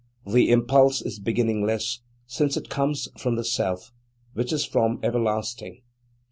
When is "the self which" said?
3.35-4.51